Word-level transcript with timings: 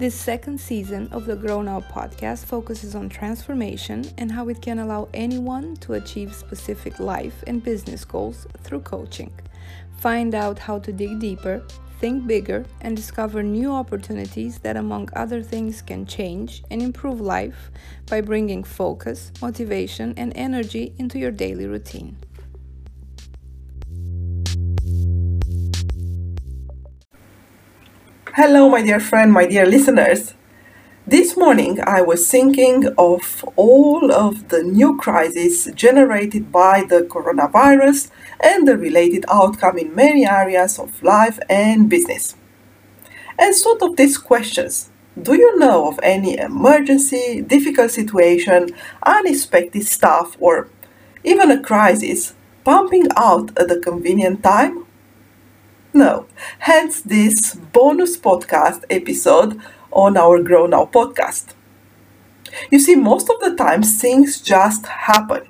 This 0.00 0.14
second 0.14 0.58
season 0.58 1.08
of 1.12 1.26
the 1.26 1.36
Grow 1.36 1.60
Now 1.60 1.82
podcast 1.82 2.46
focuses 2.46 2.94
on 2.94 3.10
transformation 3.10 4.10
and 4.16 4.32
how 4.32 4.48
it 4.48 4.62
can 4.62 4.78
allow 4.78 5.10
anyone 5.12 5.76
to 5.82 5.92
achieve 5.92 6.34
specific 6.34 6.98
life 7.00 7.44
and 7.46 7.62
business 7.62 8.06
goals 8.06 8.46
through 8.62 8.80
coaching. 8.80 9.30
Find 9.98 10.34
out 10.34 10.58
how 10.58 10.78
to 10.78 10.90
dig 10.90 11.18
deeper, 11.18 11.62
think 12.00 12.26
bigger, 12.26 12.64
and 12.80 12.96
discover 12.96 13.42
new 13.42 13.70
opportunities 13.70 14.58
that, 14.60 14.78
among 14.78 15.10
other 15.12 15.42
things, 15.42 15.82
can 15.82 16.06
change 16.06 16.62
and 16.70 16.80
improve 16.80 17.20
life 17.20 17.70
by 18.08 18.22
bringing 18.22 18.64
focus, 18.64 19.30
motivation, 19.42 20.14
and 20.16 20.32
energy 20.34 20.94
into 20.96 21.18
your 21.18 21.30
daily 21.30 21.66
routine. 21.66 22.16
Hello, 28.34 28.68
my 28.68 28.80
dear 28.80 29.00
friend, 29.00 29.32
my 29.32 29.44
dear 29.44 29.66
listeners. 29.66 30.34
This 31.04 31.36
morning 31.36 31.80
I 31.84 32.00
was 32.00 32.30
thinking 32.30 32.86
of 32.96 33.44
all 33.56 34.12
of 34.12 34.50
the 34.50 34.62
new 34.62 34.96
crises 34.96 35.68
generated 35.74 36.52
by 36.52 36.84
the 36.88 37.00
coronavirus 37.00 38.08
and 38.38 38.68
the 38.68 38.78
related 38.78 39.24
outcome 39.28 39.78
in 39.78 39.96
many 39.96 40.28
areas 40.28 40.78
of 40.78 41.02
life 41.02 41.40
and 41.48 41.90
business. 41.90 42.36
And 43.36 43.52
thought 43.52 43.82
of 43.82 43.96
these 43.96 44.16
questions. 44.16 44.90
Do 45.20 45.34
you 45.34 45.58
know 45.58 45.88
of 45.88 45.98
any 46.00 46.38
emergency, 46.38 47.42
difficult 47.42 47.90
situation, 47.90 48.68
unexpected 49.02 49.86
stuff, 49.86 50.36
or 50.38 50.68
even 51.24 51.50
a 51.50 51.60
crisis 51.60 52.34
pumping 52.62 53.08
out 53.16 53.58
at 53.58 53.72
a 53.72 53.80
convenient 53.80 54.44
time? 54.44 54.86
No. 55.92 56.26
Hence 56.60 57.00
this 57.00 57.54
bonus 57.54 58.16
podcast 58.16 58.84
episode 58.90 59.60
on 59.90 60.16
our 60.16 60.40
Grow 60.40 60.66
Now 60.66 60.84
podcast. 60.84 61.54
You 62.70 62.78
see, 62.78 62.94
most 62.94 63.28
of 63.28 63.40
the 63.40 63.56
time 63.56 63.82
things 63.82 64.40
just 64.40 64.86
happen. 64.86 65.48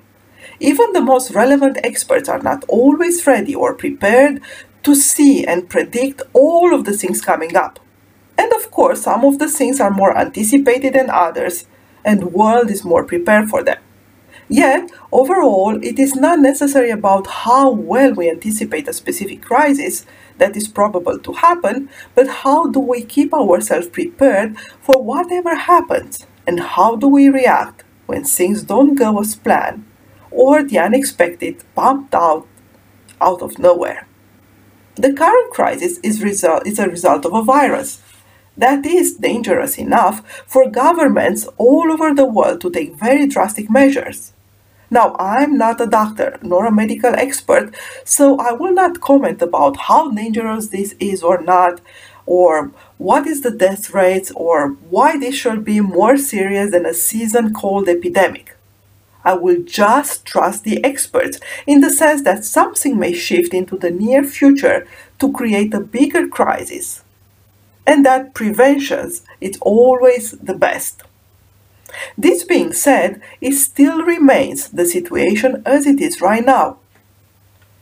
Even 0.59 0.93
the 0.93 1.01
most 1.01 1.31
relevant 1.31 1.77
experts 1.83 2.27
are 2.27 2.41
not 2.41 2.63
always 2.67 3.25
ready 3.27 3.53
or 3.53 3.75
prepared 3.75 4.41
to 4.81 4.95
see 4.95 5.45
and 5.45 5.69
predict 5.69 6.23
all 6.33 6.73
of 6.73 6.85
the 6.85 6.93
things 6.93 7.21
coming 7.21 7.55
up. 7.55 7.79
And 8.35 8.51
of 8.53 8.71
course, 8.71 9.03
some 9.03 9.23
of 9.23 9.37
the 9.37 9.47
things 9.47 9.79
are 9.79 9.91
more 9.91 10.17
anticipated 10.17 10.93
than 10.93 11.11
others, 11.11 11.67
and 12.03 12.19
the 12.19 12.27
world 12.27 12.71
is 12.71 12.83
more 12.83 13.03
prepared 13.03 13.47
for 13.47 13.61
them. 13.61 13.77
Yet, 14.49 14.91
overall, 15.11 15.79
it 15.83 15.99
is 15.99 16.15
not 16.15 16.39
necessarily 16.39 16.91
about 16.91 17.27
how 17.27 17.69
well 17.69 18.13
we 18.13 18.29
anticipate 18.29 18.87
a 18.87 18.93
specific 18.93 19.43
crisis 19.43 20.05
that 20.37 20.55
is 20.55 20.67
probable 20.67 21.19
to 21.19 21.33
happen, 21.33 21.89
but 22.15 22.27
how 22.27 22.67
do 22.67 22.79
we 22.79 23.03
keep 23.03 23.33
ourselves 23.33 23.87
prepared 23.87 24.57
for 24.81 25.01
whatever 25.01 25.55
happens, 25.55 26.25
and 26.47 26.59
how 26.59 26.95
do 26.95 27.07
we 27.07 27.29
react 27.29 27.83
when 28.05 28.23
things 28.23 28.63
don't 28.63 28.95
go 28.95 29.19
as 29.19 29.35
planned 29.35 29.85
or 30.31 30.63
the 30.63 30.79
unexpected 30.79 31.63
popped 31.75 32.15
out 32.15 32.47
out 33.21 33.41
of 33.41 33.59
nowhere. 33.59 34.07
The 34.95 35.13
current 35.13 35.51
crisis 35.51 35.99
is, 35.99 36.23
result, 36.23 36.65
is 36.65 36.79
a 36.79 36.89
result 36.89 37.25
of 37.25 37.33
a 37.33 37.43
virus 37.43 38.01
that 38.57 38.85
is 38.85 39.15
dangerous 39.15 39.77
enough 39.77 40.43
for 40.45 40.69
governments 40.69 41.47
all 41.57 41.91
over 41.91 42.13
the 42.13 42.25
world 42.25 42.59
to 42.61 42.69
take 42.69 42.95
very 42.95 43.27
drastic 43.27 43.69
measures. 43.69 44.33
Now, 44.93 45.15
I'm 45.17 45.57
not 45.57 45.79
a 45.79 45.87
doctor 45.87 46.37
nor 46.41 46.65
a 46.65 46.71
medical 46.71 47.15
expert, 47.15 47.73
so 48.03 48.37
I 48.37 48.51
will 48.51 48.73
not 48.73 48.99
comment 48.99 49.41
about 49.41 49.77
how 49.77 50.11
dangerous 50.11 50.67
this 50.67 50.95
is 50.99 51.23
or 51.23 51.41
not, 51.41 51.79
or 52.25 52.71
what 52.97 53.25
is 53.25 53.39
the 53.39 53.51
death 53.51 53.91
rate, 53.91 54.29
or 54.35 54.71
why 54.89 55.17
this 55.17 55.33
should 55.35 55.63
be 55.63 55.79
more 55.79 56.17
serious 56.17 56.71
than 56.71 56.85
a 56.85 56.93
season 56.93 57.53
cold 57.53 57.87
epidemic. 57.87 58.57
I 59.23 59.35
will 59.35 59.63
just 59.63 60.25
trust 60.25 60.65
the 60.65 60.83
experts 60.83 61.39
in 61.65 61.79
the 61.79 61.89
sense 61.89 62.23
that 62.23 62.43
something 62.43 62.99
may 62.99 63.13
shift 63.13 63.53
into 63.53 63.77
the 63.77 63.91
near 63.91 64.23
future 64.25 64.85
to 65.19 65.31
create 65.31 65.73
a 65.73 65.79
bigger 65.79 66.27
crisis, 66.27 67.01
and 67.87 68.05
that 68.05 68.33
prevention 68.33 69.09
is 69.39 69.57
always 69.61 70.31
the 70.31 70.55
best. 70.55 71.03
This 72.17 72.43
being 72.43 72.73
said, 72.73 73.21
it 73.39 73.53
still 73.53 74.03
remains 74.03 74.69
the 74.69 74.85
situation 74.85 75.61
as 75.65 75.85
it 75.85 75.99
is 75.99 76.21
right 76.21 76.45
now. 76.45 76.77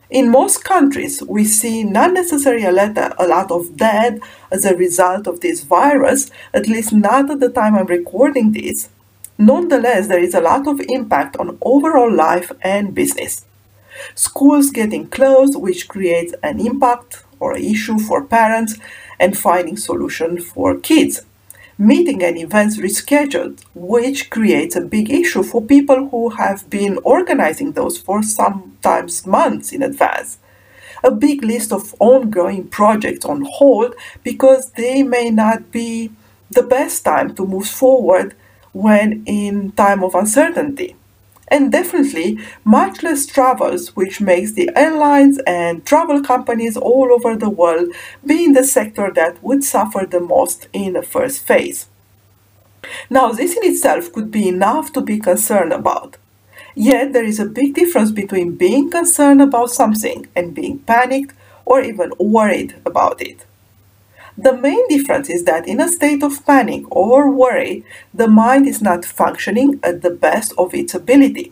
In 0.10 0.32
most 0.32 0.64
countries, 0.64 1.22
we 1.22 1.44
see 1.44 1.84
not 1.84 2.14
necessarily 2.14 2.66
a 2.66 2.72
lot, 2.72 2.98
a 2.98 3.28
lot 3.28 3.52
of 3.52 3.78
dead 3.78 4.20
as 4.52 4.66
a 4.66 4.76
result 4.76 5.28
of 5.28 5.42
this 5.42 5.62
virus, 5.62 6.32
at 6.52 6.68
least 6.68 6.92
not 6.92 7.30
at 7.30 7.40
the 7.40 7.50
time 7.50 7.76
I'm 7.76 7.86
recording 7.86 8.52
this. 8.52 8.90
Nonetheless, 9.38 10.08
there 10.08 10.20
is 10.20 10.34
a 10.34 10.42
lot 10.42 10.68
of 10.68 10.82
impact 10.90 11.38
on 11.38 11.60
overall 11.62 12.12
life 12.12 12.52
and 12.62 12.96
business. 12.96 13.46
Schools 14.16 14.72
getting 14.72 15.08
closed, 15.08 15.56
which 15.56 15.88
creates 15.88 16.34
an 16.42 16.60
impact 16.60 17.24
or 17.40 17.56
issue 17.56 18.00
for 18.00 18.26
parents 18.26 18.78
and 19.20 19.38
finding 19.38 19.78
solution 19.78 20.42
for 20.42 20.76
kids 20.80 21.22
meeting 21.80 22.22
and 22.22 22.38
events 22.38 22.78
rescheduled, 22.78 23.64
which 23.74 24.30
creates 24.30 24.76
a 24.76 24.82
big 24.82 25.10
issue 25.10 25.42
for 25.42 25.62
people 25.62 26.10
who 26.10 26.30
have 26.32 26.70
been 26.70 27.00
organizing 27.04 27.72
those 27.72 27.98
for 27.98 28.22
sometimes 28.22 29.26
months 29.26 29.72
in 29.72 29.82
advance. 29.82 30.40
A 31.06 31.12
big 31.12 31.42
list 31.42 31.72
of 31.72 31.96
ongoing 32.00 32.68
projects 32.68 33.24
on 33.24 33.48
hold 33.50 33.96
because 34.24 34.72
they 34.72 35.04
may 35.04 35.30
not 35.30 35.72
be 35.72 36.12
the 36.52 36.64
best 36.64 37.06
time 37.06 37.34
to 37.36 37.46
move 37.46 37.68
forward 37.68 38.36
when 38.74 39.24
in 39.26 39.72
time 39.72 40.04
of 40.04 40.16
uncertainty 40.16 40.98
and 41.50 41.72
definitely 41.72 42.40
much 42.64 43.04
less 43.04 43.26
travels, 43.26 43.96
which 43.96 44.22
makes 44.22 44.54
the 44.54 44.70
airlines 44.76 45.40
and 45.48 45.86
travel 45.86 46.22
companies 46.22 46.78
all 46.78 47.12
over 47.12 47.36
the 47.36 47.50
world 47.50 47.94
being 48.26 48.54
the 48.54 48.64
sector 48.64 49.12
that 49.16 49.42
would 49.44 49.64
suffer 49.64 50.06
the 50.06 50.20
most 50.20 50.68
in 50.74 50.94
the 50.94 51.04
first 51.04 51.46
phase. 51.46 51.88
Now, 53.10 53.32
this 53.32 53.58
in 53.58 53.64
itself 53.64 54.12
could 54.14 54.32
be 54.32 54.48
enough 54.48 54.94
to 54.94 55.02
be 55.02 55.20
concerned 55.20 55.74
about. 55.74 56.18
Yet, 56.76 57.14
there 57.14 57.26
is 57.26 57.40
a 57.40 57.46
big 57.46 57.74
difference 57.74 58.12
between 58.12 58.56
being 58.56 58.90
concerned 58.90 59.42
about 59.42 59.72
something 59.72 60.28
and 60.36 60.56
being 60.56 60.80
panicked 60.80 61.36
or 61.66 61.82
even 61.82 62.14
worried 62.20 62.76
about 62.86 63.22
it. 63.22 63.46
The 64.42 64.54
main 64.56 64.88
difference 64.88 65.30
is 65.30 65.44
that 65.44 65.68
in 65.68 65.82
a 65.82 65.90
state 65.90 66.24
of 66.24 66.46
panic 66.46 66.84
or 66.96 67.30
worry, 67.30 67.84
the 68.14 68.30
mind 68.30 68.70
is 68.70 68.82
not 68.82 69.04
functioning 69.04 69.82
at 69.84 70.02
the 70.02 70.12
best 70.12 70.54
of 70.58 70.74
its 70.74 70.94
ability. 70.96 71.52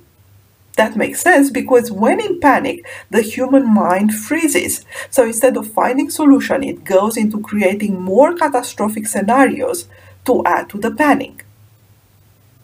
That 0.77 0.95
makes 0.95 1.19
sense 1.19 1.49
because 1.49 1.91
when 1.91 2.21
in 2.21 2.39
panic, 2.39 2.85
the 3.09 3.21
human 3.21 3.73
mind 3.73 4.15
freezes. 4.15 4.85
So 5.09 5.25
instead 5.25 5.57
of 5.57 5.73
finding 5.73 6.09
solution, 6.09 6.63
it 6.63 6.85
goes 6.85 7.17
into 7.17 7.41
creating 7.41 8.01
more 8.01 8.33
catastrophic 8.33 9.07
scenarios 9.07 9.89
to 10.23 10.41
add 10.45 10.69
to 10.69 10.77
the 10.77 10.91
panic. 10.91 11.45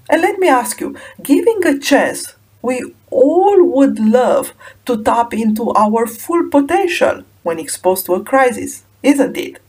And 0.09 0.21
let 0.21 0.39
me 0.39 0.47
ask 0.47 0.79
you, 0.79 0.95
giving 1.21 1.65
a 1.65 1.77
chance, 1.77 2.33
we 2.61 2.93
all 3.09 3.61
would 3.61 3.99
love 3.99 4.53
to 4.85 5.03
tap 5.03 5.33
into 5.33 5.71
our 5.71 6.07
full 6.07 6.49
potential 6.49 7.23
when 7.41 7.59
exposed 7.59 8.05
to 8.05 8.13
a 8.13 8.23
crisis, 8.23 8.85
isn't 9.01 9.35
it? 9.35 9.59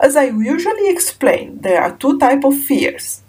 As 0.00 0.14
I 0.16 0.24
usually 0.24 0.88
explain, 0.88 1.60
there 1.62 1.82
are 1.82 1.96
two 1.96 2.18
types 2.18 2.44
of 2.44 2.58
fears. 2.58 3.22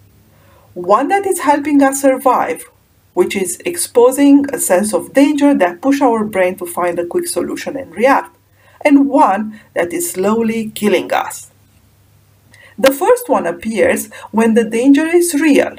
One 0.73 1.07
that 1.07 1.25
is 1.25 1.39
helping 1.39 1.81
us 1.81 2.01
survive, 2.01 2.69
which 3.13 3.35
is 3.35 3.59
exposing 3.66 4.45
a 4.53 4.59
sense 4.59 4.94
of 4.94 5.13
danger 5.13 5.53
that 5.55 5.81
push 5.81 6.01
our 6.01 6.23
brain 6.23 6.55
to 6.57 6.66
find 6.66 7.00
a 7.00 7.05
quick 7.05 7.28
solution 7.28 7.78
and 7.78 7.95
react, 7.95 8.35
and 8.81 9.09
one 9.09 9.59
that 9.73 9.94
is 9.94 10.11
slowly 10.11 10.72
killing 10.75 11.11
us. 11.11 11.52
The 12.78 12.91
first 12.91 13.28
one 13.28 13.47
appears 13.47 14.11
when 14.31 14.53
the 14.53 14.63
danger 14.63 15.08
is 15.08 15.34
real, 15.34 15.78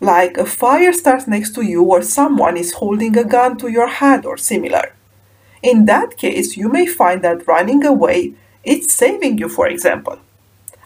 like 0.00 0.36
a 0.36 0.46
fire 0.46 0.92
starts 0.92 1.26
next 1.26 1.54
to 1.56 1.62
you 1.62 1.82
or 1.82 2.02
someone 2.02 2.56
is 2.56 2.74
holding 2.74 3.16
a 3.16 3.24
gun 3.24 3.56
to 3.58 3.68
your 3.68 3.88
head 3.88 4.24
or 4.24 4.36
similar. 4.36 4.94
In 5.62 5.86
that 5.86 6.16
case, 6.16 6.56
you 6.56 6.68
may 6.68 6.86
find 6.86 7.22
that 7.24 7.48
running 7.48 7.84
away 7.84 8.34
is 8.62 8.92
saving 8.92 9.38
you, 9.38 9.48
for 9.48 9.66
example. 9.66 10.18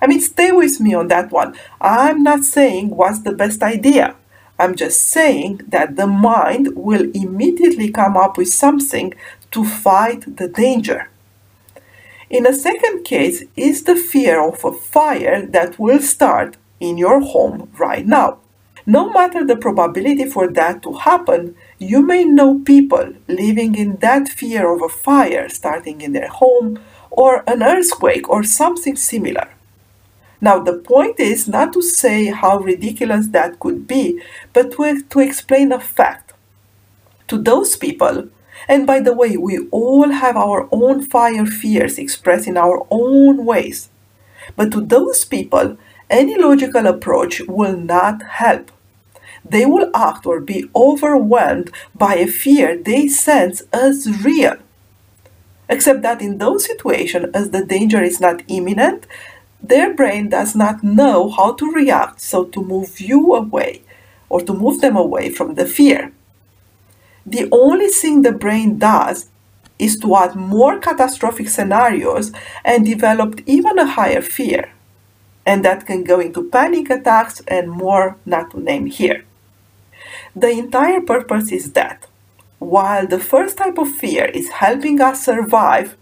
I 0.02 0.06
mean, 0.06 0.20
stay 0.20 0.52
with 0.52 0.80
me 0.80 0.94
on 0.94 1.08
that 1.08 1.30
one. 1.30 1.54
I'm 1.80 2.22
not 2.22 2.44
saying 2.44 2.90
what's 2.90 3.20
the 3.20 3.32
best 3.32 3.62
idea. 3.62 4.16
I'm 4.58 4.74
just 4.74 5.08
saying 5.08 5.62
that 5.68 5.96
the 5.96 6.06
mind 6.06 6.76
will 6.76 7.10
immediately 7.14 7.90
come 7.90 8.16
up 8.16 8.36
with 8.36 8.48
something 8.48 9.14
to 9.52 9.64
fight 9.64 10.36
the 10.36 10.48
danger. 10.48 11.08
In 12.28 12.46
a 12.46 12.52
second 12.52 13.04
case 13.04 13.44
is 13.56 13.84
the 13.84 13.96
fear 13.96 14.40
of 14.40 14.64
a 14.64 14.72
fire 14.72 15.44
that 15.46 15.78
will 15.78 16.00
start 16.00 16.56
in 16.78 16.96
your 16.96 17.20
home 17.20 17.70
right 17.78 18.06
now. 18.06 18.38
No 18.86 19.10
matter 19.10 19.44
the 19.44 19.56
probability 19.56 20.26
for 20.26 20.48
that 20.48 20.82
to 20.82 20.92
happen, 20.92 21.54
you 21.78 22.02
may 22.02 22.24
know 22.24 22.60
people 22.60 23.14
living 23.28 23.74
in 23.74 23.96
that 23.96 24.28
fear 24.28 24.72
of 24.72 24.82
a 24.82 24.88
fire 24.88 25.48
starting 25.48 26.00
in 26.00 26.12
their 26.12 26.28
home 26.28 26.78
or 27.10 27.42
an 27.46 27.62
earthquake 27.62 28.28
or 28.28 28.42
something 28.42 28.96
similar. 28.96 29.48
Now, 30.40 30.58
the 30.58 30.74
point 30.74 31.20
is 31.20 31.46
not 31.46 31.72
to 31.74 31.82
say 31.82 32.26
how 32.26 32.58
ridiculous 32.58 33.28
that 33.28 33.60
could 33.60 33.86
be, 33.86 34.22
but 34.52 34.72
to, 34.72 35.02
to 35.02 35.20
explain 35.20 35.72
a 35.72 35.80
fact. 35.80 36.32
To 37.28 37.38
those 37.38 37.76
people, 37.76 38.28
and 38.68 38.86
by 38.86 39.00
the 39.00 39.14
way, 39.14 39.36
we 39.36 39.68
all 39.70 40.10
have 40.10 40.36
our 40.36 40.68
own 40.72 41.02
fire 41.02 41.46
fears 41.46 41.98
expressed 41.98 42.46
in 42.48 42.56
our 42.56 42.86
own 42.90 43.44
ways. 43.44 43.90
But 44.56 44.72
to 44.72 44.80
those 44.80 45.24
people, 45.24 45.76
any 46.08 46.36
logical 46.36 46.86
approach 46.86 47.40
will 47.46 47.76
not 47.76 48.22
help. 48.22 48.70
They 49.44 49.64
will 49.64 49.90
act 49.94 50.26
or 50.26 50.40
be 50.40 50.68
overwhelmed 50.74 51.70
by 51.94 52.16
a 52.16 52.26
fear 52.26 52.76
they 52.76 53.08
sense 53.08 53.62
as 53.72 54.24
real. 54.24 54.56
Except 55.68 56.02
that 56.02 56.20
in 56.20 56.38
those 56.38 56.66
situations, 56.66 57.26
as 57.32 57.50
the 57.50 57.64
danger 57.64 58.02
is 58.02 58.20
not 58.20 58.42
imminent, 58.48 59.06
their 59.62 59.94
brain 59.94 60.28
does 60.28 60.54
not 60.54 60.82
know 60.82 61.28
how 61.30 61.52
to 61.54 61.70
react, 61.72 62.20
so 62.20 62.44
to 62.44 62.62
move 62.62 63.00
you 63.00 63.34
away 63.34 63.82
or 64.28 64.40
to 64.40 64.54
move 64.54 64.80
them 64.80 64.96
away 64.96 65.30
from 65.30 65.54
the 65.54 65.66
fear. 65.66 66.12
The 67.26 67.48
only 67.52 67.88
thing 67.88 68.22
the 68.22 68.32
brain 68.32 68.78
does 68.78 69.28
is 69.78 69.98
to 69.98 70.16
add 70.16 70.34
more 70.34 70.78
catastrophic 70.78 71.48
scenarios 71.48 72.32
and 72.64 72.84
develop 72.84 73.40
even 73.46 73.78
a 73.78 73.86
higher 73.86 74.22
fear. 74.22 74.72
And 75.44 75.64
that 75.64 75.86
can 75.86 76.04
go 76.04 76.20
into 76.20 76.48
panic 76.50 76.90
attacks 76.90 77.40
and 77.48 77.70
more 77.70 78.16
not 78.26 78.50
to 78.52 78.60
name 78.60 78.86
here. 78.86 79.24
The 80.34 80.50
entire 80.50 81.00
purpose 81.00 81.50
is 81.50 81.72
that 81.72 82.06
while 82.58 83.06
the 83.06 83.18
first 83.18 83.56
type 83.56 83.78
of 83.78 83.90
fear 83.90 84.26
is 84.26 84.50
helping 84.50 85.00
us 85.00 85.24
survive, 85.24 85.96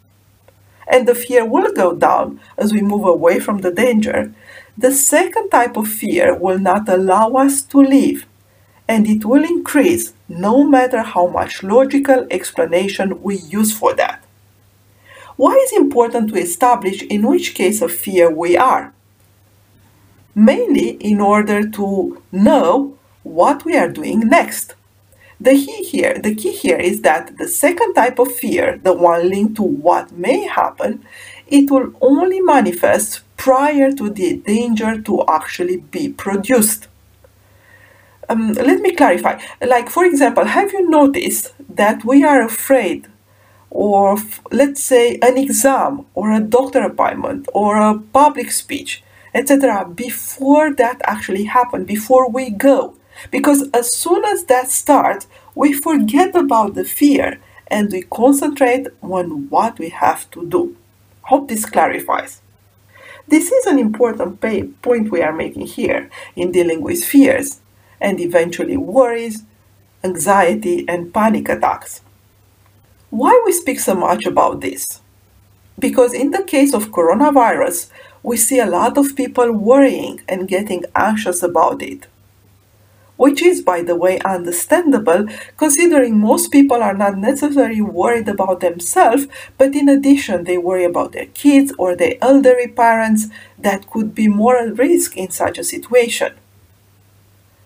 and 0.90 1.06
the 1.06 1.14
fear 1.14 1.44
will 1.44 1.72
go 1.72 1.94
down 1.94 2.40
as 2.56 2.72
we 2.72 2.80
move 2.80 3.04
away 3.04 3.38
from 3.38 3.60
the 3.60 3.70
danger, 3.70 4.32
the 4.76 4.92
second 4.92 5.50
type 5.50 5.76
of 5.76 5.88
fear 5.88 6.34
will 6.34 6.58
not 6.58 6.88
allow 6.88 7.32
us 7.32 7.62
to 7.62 7.78
live, 7.78 8.26
and 8.86 9.06
it 9.06 9.24
will 9.24 9.44
increase 9.44 10.14
no 10.28 10.64
matter 10.64 11.02
how 11.02 11.26
much 11.26 11.62
logical 11.62 12.26
explanation 12.30 13.22
we 13.22 13.36
use 13.36 13.76
for 13.76 13.94
that. 13.94 14.24
Why 15.36 15.54
is 15.54 15.72
it 15.72 15.80
important 15.80 16.30
to 16.30 16.40
establish 16.40 17.02
in 17.02 17.26
which 17.26 17.54
case 17.54 17.80
of 17.82 17.92
fear 17.92 18.30
we 18.30 18.56
are? 18.56 18.92
Mainly 20.34 20.90
in 21.00 21.20
order 21.20 21.68
to 21.70 22.22
know 22.32 22.98
what 23.22 23.64
we 23.64 23.76
are 23.76 23.88
doing 23.88 24.20
next. 24.20 24.74
The 25.40 25.52
key 25.52 25.84
here, 25.84 26.18
the 26.18 26.34
key 26.34 26.50
here 26.50 26.78
is 26.78 27.02
that 27.02 27.38
the 27.38 27.46
second 27.46 27.94
type 27.94 28.18
of 28.18 28.34
fear, 28.34 28.80
the 28.82 28.92
one 28.92 29.30
linked 29.30 29.56
to 29.56 29.62
what 29.62 30.10
may 30.10 30.46
happen, 30.46 31.04
it 31.46 31.70
will 31.70 31.92
only 32.00 32.40
manifest 32.40 33.20
prior 33.36 33.92
to 33.92 34.10
the 34.10 34.38
danger 34.38 35.00
to 35.00 35.24
actually 35.28 35.76
be 35.76 36.08
produced. 36.08 36.88
Um, 38.28 38.52
let 38.52 38.80
me 38.80 38.94
clarify. 38.94 39.40
Like, 39.64 39.88
for 39.88 40.04
example, 40.04 40.44
have 40.44 40.72
you 40.72 40.90
noticed 40.90 41.54
that 41.68 42.04
we 42.04 42.24
are 42.24 42.42
afraid 42.42 43.06
of, 43.70 44.40
let's 44.50 44.82
say, 44.82 45.18
an 45.22 45.38
exam 45.38 46.04
or 46.14 46.32
a 46.32 46.40
doctor 46.40 46.82
appointment 46.82 47.48
or 47.54 47.78
a 47.78 47.98
public 47.98 48.50
speech, 48.50 49.04
etc., 49.32 49.88
before 49.88 50.74
that 50.74 51.00
actually 51.04 51.44
happens, 51.44 51.86
before 51.86 52.28
we 52.28 52.50
go? 52.50 52.97
Because 53.30 53.68
as 53.72 53.94
soon 53.94 54.24
as 54.24 54.44
that 54.44 54.70
starts, 54.70 55.26
we 55.54 55.72
forget 55.72 56.34
about 56.34 56.74
the 56.74 56.84
fear 56.84 57.40
and 57.68 57.90
we 57.90 58.02
concentrate 58.02 58.86
on 59.02 59.48
what 59.50 59.78
we 59.78 59.90
have 59.90 60.30
to 60.30 60.46
do. 60.46 60.76
Hope 61.22 61.48
this 61.48 61.66
clarifies. 61.66 62.40
This 63.26 63.52
is 63.52 63.66
an 63.66 63.78
important 63.78 64.40
point 64.80 65.10
we 65.10 65.20
are 65.20 65.32
making 65.32 65.66
here 65.66 66.08
in 66.34 66.50
dealing 66.50 66.80
with 66.80 67.04
fears 67.04 67.60
and 68.00 68.20
eventually 68.20 68.76
worries, 68.76 69.44
anxiety, 70.02 70.86
and 70.88 71.12
panic 71.12 71.48
attacks. 71.50 72.00
Why 73.10 73.42
we 73.44 73.52
speak 73.52 73.80
so 73.80 73.94
much 73.94 74.24
about 74.24 74.60
this? 74.60 75.00
Because 75.78 76.14
in 76.14 76.30
the 76.30 76.42
case 76.42 76.72
of 76.72 76.90
coronavirus, 76.90 77.90
we 78.22 78.36
see 78.36 78.60
a 78.60 78.66
lot 78.66 78.96
of 78.96 79.14
people 79.14 79.52
worrying 79.52 80.20
and 80.28 80.48
getting 80.48 80.84
anxious 80.94 81.42
about 81.42 81.82
it. 81.82 82.06
Which 83.18 83.42
is, 83.42 83.60
by 83.60 83.82
the 83.82 83.96
way, 83.96 84.20
understandable 84.20 85.26
considering 85.56 86.18
most 86.18 86.52
people 86.52 86.80
are 86.82 86.94
not 86.94 87.18
necessarily 87.18 87.82
worried 87.82 88.28
about 88.28 88.60
themselves, 88.60 89.26
but 89.58 89.74
in 89.74 89.88
addition, 89.88 90.44
they 90.44 90.56
worry 90.56 90.84
about 90.84 91.12
their 91.12 91.26
kids 91.26 91.72
or 91.78 91.94
their 91.94 92.14
elderly 92.22 92.68
parents 92.68 93.26
that 93.58 93.90
could 93.90 94.14
be 94.14 94.28
more 94.28 94.56
at 94.56 94.78
risk 94.78 95.16
in 95.16 95.30
such 95.30 95.58
a 95.58 95.64
situation. 95.64 96.32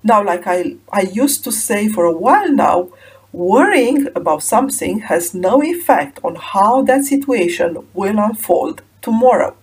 Now, 0.03 0.25
like 0.25 0.47
I, 0.47 0.77
I 0.91 1.03
used 1.03 1.45
to 1.45 1.53
say 1.53 1.87
for 1.87 2.07
a 2.07 2.17
while 2.17 2.51
now, 2.51 2.89
worrying 3.31 4.09
about 4.17 4.43
something 4.43 5.01
has 5.01 5.35
no 5.35 5.63
effect 5.63 6.19
on 6.25 6.35
how 6.35 6.83
that 6.83 7.05
situation 7.05 7.87
will 7.95 8.19
unfold 8.19 8.83
tomorrow. 9.03 9.55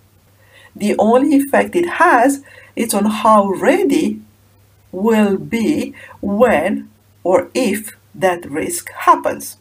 The 0.74 0.94
only 0.98 1.36
effect 1.36 1.74
it 1.74 1.88
has 2.04 2.44
is 2.76 2.94
on 2.94 3.06
how 3.06 3.48
ready 3.48 4.22
will 4.92 5.36
be 5.36 5.94
when 6.20 6.90
or 7.22 7.50
if 7.54 7.96
that 8.14 8.44
risk 8.50 8.90
happens. 8.90 9.56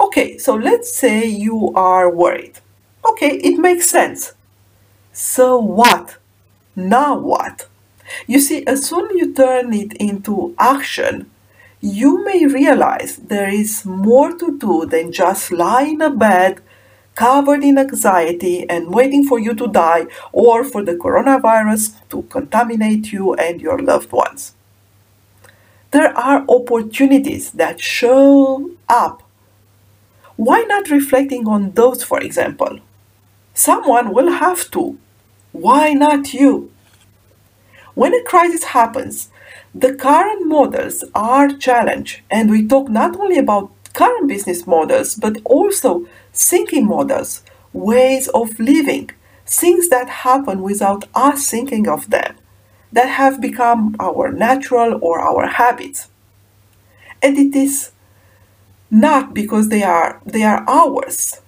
Okay, 0.00 0.38
so 0.38 0.54
let's 0.54 0.92
say 0.94 1.26
you 1.26 1.72
are 1.74 2.10
worried. 2.10 2.60
Okay, 3.04 3.36
it 3.36 3.58
makes 3.58 3.90
sense. 3.90 4.32
So 5.12 5.58
what? 5.58 6.16
Now 6.74 7.18
what? 7.18 7.68
You 8.26 8.40
see, 8.40 8.64
as 8.66 8.86
soon 8.86 9.16
you 9.16 9.34
turn 9.34 9.72
it 9.72 9.92
into 9.94 10.54
action, 10.58 11.30
you 11.80 12.24
may 12.24 12.46
realize 12.46 13.16
there 13.16 13.48
is 13.48 13.84
more 13.84 14.32
to 14.36 14.58
do 14.58 14.86
than 14.86 15.12
just 15.12 15.52
lie 15.52 15.84
in 15.84 16.00
a 16.00 16.10
bed 16.10 16.60
covered 17.14 17.62
in 17.62 17.78
anxiety 17.78 18.68
and 18.68 18.94
waiting 18.94 19.24
for 19.24 19.38
you 19.38 19.54
to 19.54 19.66
die 19.66 20.06
or 20.32 20.64
for 20.64 20.82
the 20.84 20.94
coronavirus 20.94 21.94
to 22.08 22.22
contaminate 22.22 23.12
you 23.12 23.34
and 23.34 23.60
your 23.60 23.78
loved 23.78 24.12
ones. 24.12 24.54
There 25.90 26.16
are 26.16 26.44
opportunities 26.48 27.50
that 27.52 27.80
show 27.80 28.70
up. 28.88 29.22
Why 30.36 30.62
not 30.62 30.88
reflecting 30.88 31.46
on 31.48 31.72
those, 31.72 32.02
for 32.04 32.20
example? 32.20 32.78
Someone 33.54 34.14
will 34.14 34.30
have 34.30 34.70
to. 34.70 34.98
Why 35.52 35.92
not 35.92 36.32
you? 36.32 36.70
When 37.94 38.14
a 38.14 38.22
crisis 38.22 38.64
happens, 38.64 39.30
the 39.74 39.94
current 39.94 40.46
models 40.46 41.04
are 41.14 41.48
challenged, 41.48 42.20
and 42.30 42.50
we 42.50 42.66
talk 42.66 42.88
not 42.88 43.16
only 43.16 43.36
about 43.36 43.70
current 43.94 44.28
business 44.28 44.66
models, 44.66 45.14
but 45.14 45.38
also 45.44 46.06
thinking 46.32 46.86
models, 46.86 47.42
ways 47.72 48.28
of 48.28 48.58
living, 48.58 49.10
things 49.46 49.88
that 49.88 50.08
happen 50.08 50.62
without 50.62 51.04
us 51.14 51.48
thinking 51.50 51.88
of 51.88 52.10
them, 52.10 52.36
that 52.92 53.08
have 53.08 53.40
become 53.40 53.96
our 53.98 54.32
natural 54.32 54.98
or 55.02 55.20
our 55.20 55.46
habits. 55.46 56.08
And 57.22 57.36
it 57.36 57.54
is 57.54 57.92
not 58.90 59.34
because 59.34 59.68
they 59.68 59.82
are 59.82 60.20
they 60.26 60.42
are 60.42 60.64
ours. 60.68 61.40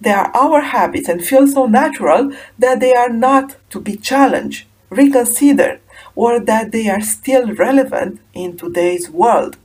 They 0.00 0.10
are 0.10 0.34
our 0.34 0.62
habits 0.62 1.08
and 1.08 1.22
feel 1.22 1.46
so 1.46 1.66
natural 1.66 2.32
that 2.58 2.80
they 2.80 2.94
are 2.94 3.10
not 3.10 3.56
to 3.70 3.80
be 3.80 3.96
challenged 3.96 4.66
reconsidered, 4.90 5.80
or 6.14 6.40
that 6.40 6.72
they 6.72 6.88
are 6.88 7.00
still 7.00 7.54
relevant 7.54 8.20
in 8.34 8.56
today's 8.56 9.08
world. 9.08 9.56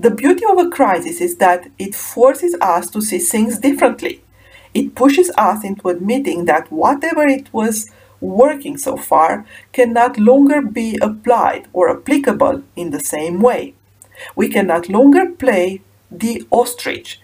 The 0.00 0.10
beauty 0.10 0.46
of 0.50 0.56
a 0.56 0.70
crisis 0.70 1.20
is 1.20 1.36
that 1.36 1.68
it 1.78 1.94
forces 1.94 2.56
us 2.62 2.88
to 2.88 3.02
see 3.02 3.18
things 3.18 3.58
differently. 3.58 4.24
It 4.72 4.94
pushes 4.94 5.30
us 5.36 5.62
into 5.62 5.90
admitting 5.90 6.46
that 6.46 6.72
whatever 6.72 7.26
it 7.26 7.52
was 7.52 7.90
working 8.18 8.78
so 8.78 8.96
far 8.96 9.44
can 9.74 9.92
not 9.92 10.18
longer 10.18 10.62
be 10.62 10.98
applied 11.02 11.68
or 11.74 11.90
applicable 11.90 12.62
in 12.76 12.92
the 12.92 13.00
same 13.00 13.42
way. 13.42 13.74
We 14.34 14.48
can 14.48 14.66
not 14.66 14.88
longer 14.88 15.32
play 15.32 15.82
the 16.10 16.46
ostrich. 16.50 17.20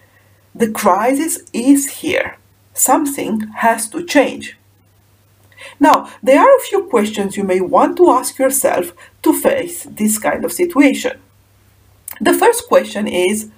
The 0.53 0.69
crisis 0.69 1.39
is 1.53 2.01
here. 2.01 2.37
Something 2.75 3.39
has 3.55 3.89
to 3.89 4.05
change. 4.05 4.55
Now, 5.79 6.11
there 6.21 6.41
are 6.41 6.55
a 6.55 6.67
few 6.69 6.83
questions 6.83 7.37
you 7.37 7.43
may 7.43 7.59
want 7.59 7.97
to 7.97 8.11
ask 8.11 8.37
yourself 8.37 8.93
to 9.23 9.33
face 9.33 9.87
this 9.89 10.19
kind 10.19 10.45
of 10.45 10.53
situation. 10.53 11.19
The 12.19 12.33
first 12.33 12.67
question 12.67 13.07
is 13.07 13.49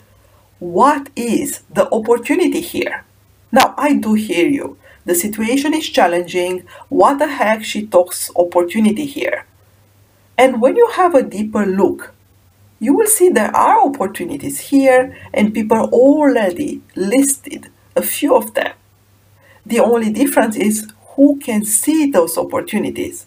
What 0.60 1.10
is 1.16 1.62
the 1.74 1.90
opportunity 1.92 2.62
here? 2.62 3.06
Now, 3.52 3.74
I 3.78 3.96
do 3.96 4.14
hear 4.14 4.48
you. 4.48 4.78
The 5.06 5.16
situation 5.16 5.74
is 5.74 5.90
challenging. 5.90 6.64
What 6.90 7.20
the 7.20 7.28
heck 7.28 7.64
she 7.64 7.88
talks 7.88 8.30
opportunity 8.36 9.06
here? 9.06 9.46
And 10.38 10.62
when 10.62 10.76
you 10.76 10.90
have 10.96 11.16
a 11.16 11.24
deeper 11.24 11.66
look, 11.66 12.14
you 12.80 12.94
will 12.94 13.08
see 13.08 13.30
there 13.30 13.56
are 13.56 13.86
opportunities 13.86 14.60
here 14.72 15.18
and 15.34 15.54
people 15.54 15.90
already 15.92 16.82
listed 16.96 17.70
a 17.96 18.02
few 18.02 18.36
of 18.36 18.54
them. 18.54 18.74
The 19.66 19.80
only 19.80 20.12
difference 20.12 20.56
is 20.56 20.92
who 21.16 21.40
can 21.40 21.66
see 21.66 22.10
those 22.10 22.38
opportunities. 22.38 23.26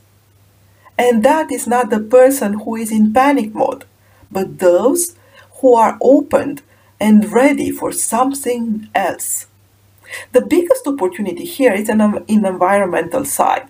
And 0.96 1.22
that 1.24 1.50
is 1.52 1.66
not 1.66 1.90
the 1.90 2.00
person 2.00 2.60
who 2.60 2.76
is 2.76 2.90
in 2.90 3.12
panic 3.12 3.54
mode, 3.54 3.84
but 4.30 4.58
those 4.58 5.16
who 5.62 5.74
are 5.74 5.96
opened 6.00 6.60
and 7.00 7.32
ready 7.32 7.70
for 7.70 7.90
something 7.92 8.88
else. 8.94 9.46
The 10.32 10.42
biggest 10.42 10.86
opportunity 10.86 11.44
here 11.44 11.72
is 11.72 11.88
in 11.88 11.98
the 11.98 12.24
environmental 12.28 13.24
side, 13.24 13.68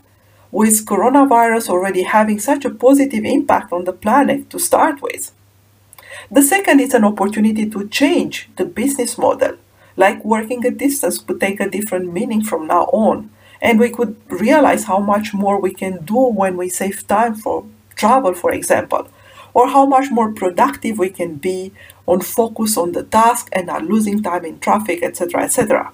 with 0.51 0.85
coronavirus 0.87 1.69
already 1.69 2.03
having 2.03 2.41
such 2.41 2.65
a 2.65 2.71
positive 2.71 3.25
impact 3.25 3.73
on 3.73 3.85
the 3.85 3.93
planet 3.93 4.51
to 4.51 4.59
start 4.59 5.01
with. 5.01 5.33
The 6.31 6.43
second 6.43 6.81
is 6.81 6.95
an 6.95 7.05
opportunity 7.05 7.69
to 7.71 7.89
change 7.89 8.49
the 8.57 8.65
business 8.65 9.17
model, 9.17 9.57
like 9.97 10.25
working 10.25 10.67
a 10.67 10.71
distance 10.71 11.19
could 11.19 11.41
take 11.41 11.61
a 11.61 11.71
different 11.71 12.13
meaning 12.13 12.43
from 12.43 12.67
now 12.67 12.85
on, 12.93 13.31
and 13.61 13.79
we 13.79 13.91
could 13.91 14.17
realize 14.29 14.85
how 14.85 14.99
much 14.99 15.33
more 15.33 15.61
we 15.61 15.73
can 15.73 16.05
do 16.05 16.17
when 16.17 16.57
we 16.57 16.69
save 16.69 17.07
time 17.07 17.35
for 17.35 17.65
travel, 17.95 18.35
for 18.35 18.51
example, 18.51 19.09
or 19.55 19.69
how 19.69 19.87
much 19.87 20.11
more 20.11 20.33
productive 20.33 20.99
we 20.99 21.11
can 21.11 21.37
be 21.37 21.73
on 22.07 22.21
focus 22.21 22.77
on 22.77 22.93
the 22.93 23.03
task 23.03 23.49
and 23.53 23.71
are 23.71 23.83
losing 23.83 24.23
time 24.23 24.45
in 24.45 24.59
traffic, 24.59 25.03
etc., 25.03 25.45
etc. 25.45 25.93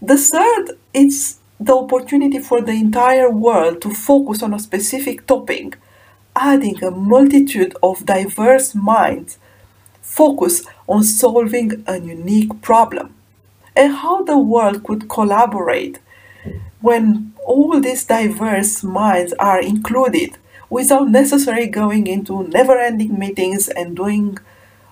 The 0.00 0.16
third 0.16 0.78
is 0.94 1.38
the 1.58 1.74
opportunity 1.76 2.38
for 2.38 2.60
the 2.60 2.72
entire 2.72 3.30
world 3.30 3.82
to 3.82 3.92
focus 3.92 4.42
on 4.42 4.54
a 4.54 4.60
specific 4.60 5.26
topic, 5.26 5.76
adding 6.36 6.82
a 6.84 6.90
multitude 6.90 7.74
of 7.82 8.06
diverse 8.06 8.74
minds 8.74 9.38
focus 10.00 10.64
on 10.88 11.02
solving 11.02 11.84
a 11.86 11.98
unique 11.98 12.62
problem, 12.62 13.14
and 13.76 13.92
how 13.92 14.22
the 14.22 14.38
world 14.38 14.84
could 14.84 15.08
collaborate 15.08 15.98
when 16.80 17.32
all 17.44 17.80
these 17.80 18.04
diverse 18.04 18.82
minds 18.82 19.32
are 19.34 19.60
included 19.60 20.38
without 20.70 21.08
necessarily 21.08 21.66
going 21.66 22.06
into 22.06 22.46
never 22.48 22.78
ending 22.78 23.18
meetings 23.18 23.68
and 23.68 23.96
doing 23.96 24.38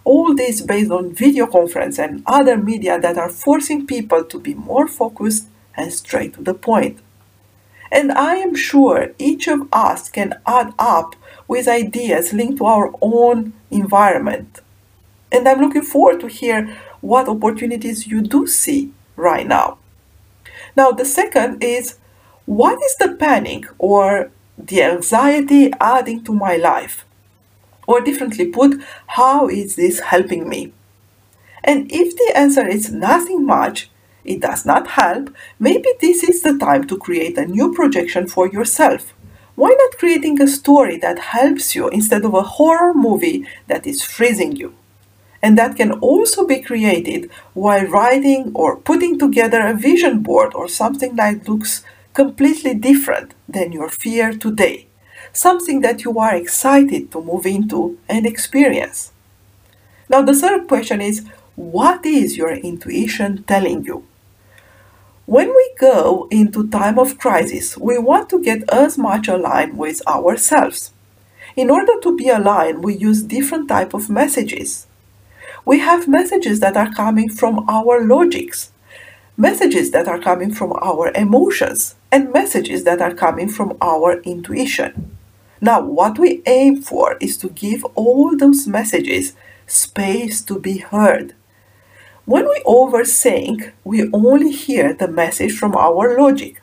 all 0.05 0.35
this 0.35 0.63
based 0.63 0.91
on 0.91 1.13
video 1.13 1.47
conference 1.47 1.99
and 1.99 2.23
other 2.27 2.57
media 2.57 2.99
that 3.01 3.19
are 3.19 3.29
forcing 3.29 3.87
people 3.87 4.25
to 4.25 4.39
be 4.39 4.55
more 4.55 4.87
focused 4.87 5.49
and 5.77 5.93
straight 5.93 6.35
to 6.35 6.43
the 6.43 6.55
point. 6.55 7.01
And 7.91 8.13
I 8.13 8.37
am 8.37 8.55
sure 8.55 9.13
each 9.19 9.47
of 9.49 9.69
us 9.73 10.09
can 10.09 10.35
add 10.47 10.75
up 10.79 11.17
with 11.49 11.69
ideas 11.69 12.33
linked 12.33 12.59
to 12.59 12.67
our 12.67 12.93
own 13.01 13.53
environment. 13.71 14.61
And 15.31 15.49
I'm 15.49 15.61
looking 15.61 15.83
forward 15.83 16.21
to 16.21 16.29
hear 16.29 16.77
what 17.01 17.29
opportunities 17.29 18.07
you 18.07 18.23
do 18.23 18.47
see 18.47 18.93
right 19.17 19.47
now. 19.47 19.79
Now, 20.77 20.91
the 20.91 21.05
second 21.05 21.63
is 21.63 21.99
what 22.45 22.79
is 22.83 22.97
the 22.97 23.15
panic 23.15 23.67
or 23.79 24.31
the 24.59 24.83
anxiety 24.83 25.71
adding 25.81 26.25
to 26.25 26.33
my 26.33 26.57
life? 26.57 27.05
Or 27.87 28.01
differently 28.01 28.47
put, 28.47 28.83
how 29.07 29.49
is 29.49 29.77
this 29.77 30.01
helping 30.01 30.49
me? 30.49 30.73
And 31.63 31.91
if 31.91 32.17
the 32.17 32.33
answer 32.37 32.67
is 32.67 32.93
nothing 32.93 33.45
much, 33.45 33.91
it 34.25 34.41
does 34.41 34.67
not 34.67 34.89
help, 34.89 35.35
maybe 35.59 35.89
this 36.01 36.23
is 36.23 36.43
the 36.43 36.59
time 36.59 36.87
to 36.89 36.97
create 36.97 37.39
a 37.39 37.47
new 37.47 37.73
projection 37.73 38.27
for 38.27 38.49
yourself. 38.49 39.15
Why 39.55 39.71
not 39.71 39.99
creating 39.99 40.41
a 40.41 40.49
story 40.49 40.99
that 40.99 41.19
helps 41.19 41.75
you 41.75 41.89
instead 41.89 42.25
of 42.25 42.35
a 42.35 42.43
horror 42.43 42.93
movie 42.93 43.47
that 43.69 43.87
is 43.87 44.03
freezing 44.03 44.57
you? 44.57 44.75
And 45.43 45.57
that 45.57 45.77
can 45.77 45.93
also 45.93 46.47
be 46.47 46.61
created 46.61 47.31
while 47.55 47.87
writing 47.87 48.51
or 48.55 48.77
putting 48.77 49.19
together 49.19 49.61
a 49.61 49.75
vision 49.75 50.23
board 50.23 50.55
or 50.55 50.69
something 50.69 51.17
that 51.17 51.49
looks 51.49 51.83
completely 52.17 52.75
different 52.75 53.35
than 53.49 53.73
your 53.73 53.91
fear 53.91 54.33
today 54.33 54.87
something 55.37 55.81
that 55.83 56.03
you 56.05 56.19
are 56.19 56.35
excited 56.35 57.11
to 57.13 57.21
move 57.21 57.47
into 57.47 57.99
and 58.09 58.27
experience. 58.27 59.13
Now, 60.09 60.23
the 60.23 60.35
third 60.35 60.67
question 60.69 61.01
is 61.01 61.27
what 61.57 62.05
is 62.05 62.37
your 62.37 62.53
intuition 62.53 63.43
telling 63.45 63.85
you? 63.85 64.07
When 65.27 65.49
we 65.49 65.71
go 65.79 66.29
into 66.31 66.69
time 66.69 66.99
of 66.99 67.19
crisis, 67.19 67.77
we 67.77 67.99
want 67.99 68.31
to 68.31 68.43
get 68.43 68.69
as 68.71 68.97
much 68.97 69.27
aligned 69.29 69.77
with 69.77 70.07
ourselves. 70.07 70.93
In 71.57 71.71
order 71.71 71.99
to 72.03 72.17
be 72.17 72.29
aligned, 72.29 72.85
we 72.85 72.97
use 72.97 73.23
different 73.23 73.69
type 73.69 73.93
of 73.95 74.09
messages. 74.09 74.87
We 75.65 75.81
have 75.81 76.07
messages 76.07 76.61
that 76.61 76.77
are 76.77 76.93
coming 76.93 77.29
from 77.29 77.69
our 77.69 78.05
logics, 78.05 78.71
messages 79.37 79.91
that 79.91 80.07
are 80.07 80.21
coming 80.21 80.53
from 80.53 80.73
our 80.75 81.11
emotions, 81.15 81.97
and 82.17 82.33
messages 82.33 82.85
that 82.85 83.03
are 83.03 83.13
coming 83.13 83.47
from 83.47 83.77
our 83.83 84.21
intuition. 84.23 85.19
Now, 85.61 85.83
what 85.83 86.19
we 86.19 86.43
aim 86.47 86.81
for 86.81 87.19
is 87.21 87.37
to 87.39 87.51
give 87.51 87.85
all 87.95 88.35
those 88.35 88.67
messages 88.67 89.35
space 89.67 90.41
to 90.49 90.59
be 90.59 90.79
heard. 90.79 91.35
When 92.25 92.49
we 92.49 92.59
overthink, 92.67 93.73
we 93.85 94.11
only 94.13 94.51
hear 94.51 94.95
the 94.95 95.09
message 95.09 95.53
from 95.59 95.77
our 95.77 96.19
logic. 96.19 96.63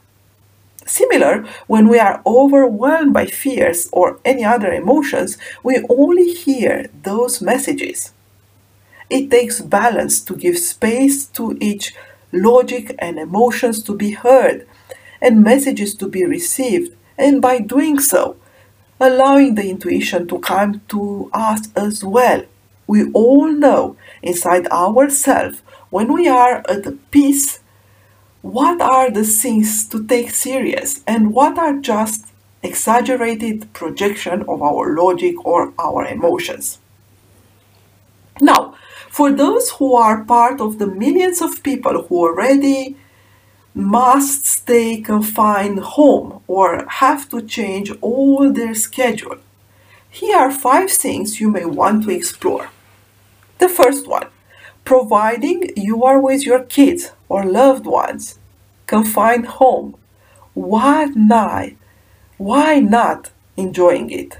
Similar, 0.87 1.45
when 1.67 1.87
we 1.87 1.99
are 1.99 2.21
overwhelmed 2.25 3.13
by 3.13 3.27
fears 3.27 3.87
or 3.93 4.19
any 4.25 4.43
other 4.43 4.73
emotions, 4.73 5.37
we 5.61 5.85
only 5.87 6.33
hear 6.33 6.87
those 7.03 7.41
messages. 7.41 8.11
It 9.07 9.29
takes 9.29 9.61
balance 9.61 10.19
to 10.21 10.35
give 10.35 10.57
space 10.57 11.27
to 11.37 11.55
each 11.61 11.93
logic 12.31 12.95
and 12.97 13.19
emotions 13.19 13.83
to 13.83 13.95
be 13.95 14.11
heard 14.11 14.67
and 15.23 15.41
messages 15.41 15.95
to 15.95 16.07
be 16.07 16.25
received, 16.25 16.95
and 17.17 17.41
by 17.41 17.57
doing 17.57 17.97
so, 17.99 18.35
allowing 18.99 19.55
the 19.55 19.69
intuition 19.69 20.27
to 20.27 20.37
come 20.39 20.81
to 20.89 21.29
us 21.33 21.69
as 21.75 22.03
well. 22.03 22.43
We 22.85 23.09
all 23.11 23.47
know 23.47 23.95
inside 24.21 24.67
ourselves 24.67 25.63
when 25.89 26.11
we 26.13 26.27
are 26.27 26.63
at 26.69 26.85
peace 27.11 27.59
what 28.41 28.81
are 28.81 29.09
the 29.09 29.23
things 29.23 29.87
to 29.87 30.05
take 30.05 30.31
serious 30.31 31.01
and 31.07 31.33
what 31.33 31.57
are 31.57 31.77
just 31.77 32.27
exaggerated 32.61 33.71
projection 33.73 34.43
of 34.49 34.61
our 34.61 34.95
logic 34.95 35.35
or 35.45 35.73
our 35.79 36.05
emotions. 36.05 36.79
Now, 38.41 38.75
for 39.09 39.31
those 39.31 39.69
who 39.71 39.95
are 39.95 40.25
part 40.25 40.59
of 40.59 40.79
the 40.79 40.87
millions 40.87 41.41
of 41.41 41.63
people 41.63 42.03
who 42.03 42.17
already 42.17 42.97
must 43.73 44.45
stay 44.45 45.01
confined 45.01 45.79
home 45.79 46.41
or 46.47 46.85
have 46.87 47.27
to 47.29 47.41
change 47.41 47.91
all 48.01 48.51
their 48.51 48.75
schedule. 48.75 49.37
Here 50.09 50.37
are 50.37 50.51
five 50.51 50.91
things 50.91 51.39
you 51.41 51.49
may 51.49 51.65
want 51.65 52.03
to 52.03 52.11
explore. 52.11 52.69
The 53.57 53.69
first 53.69 54.07
one, 54.07 54.27
providing 54.85 55.71
you 55.75 56.03
are 56.03 56.19
with 56.19 56.45
your 56.45 56.63
kids 56.63 57.11
or 57.29 57.45
loved 57.45 57.85
ones, 57.85 58.37
confined 58.85 59.47
home. 59.47 59.95
Why 60.53 61.05
not? 61.15 61.69
Why 62.37 62.79
not 62.79 63.31
enjoying 63.57 64.11
it? 64.11 64.37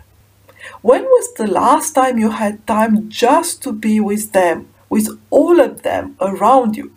When 0.82 1.04
was 1.04 1.34
the 1.34 1.48
last 1.48 1.94
time 1.94 2.20
you 2.20 2.32
had 2.32 2.68
time 2.68 3.10
just 3.10 3.64
to 3.64 3.72
be 3.72 4.00
with 4.00 4.32
them, 4.32 4.68
with 4.90 5.20
all 5.30 5.60
of 5.60 5.82
them 5.82 6.16
around 6.22 6.78
you? 6.78 6.92